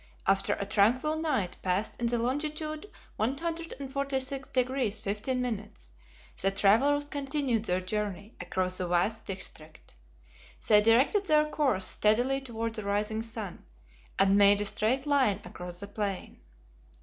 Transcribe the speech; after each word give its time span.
after 0.25 0.53
a 0.53 0.65
tranquil 0.65 1.15
night 1.15 1.57
passed 1.61 2.01
in 2.01 2.07
longitude 2.07 2.89
146 3.17 4.47
degrees 4.47 4.99
15", 4.99 5.69
the 6.41 6.49
travelers 6.49 7.07
continued 7.07 7.65
their 7.65 7.79
journey 7.79 8.33
across 8.41 8.79
the 8.79 8.87
vast 8.87 9.27
district. 9.27 9.95
They 10.67 10.81
directed 10.81 11.27
their 11.27 11.45
course 11.45 11.85
steadily 11.85 12.41
toward 12.41 12.73
the 12.73 12.83
rising 12.83 13.21
sun, 13.21 13.63
and 14.17 14.39
made 14.39 14.59
a 14.61 14.65
straight 14.65 15.05
line 15.05 15.39
across 15.45 15.81
the 15.81 15.87
plain. 15.87 16.41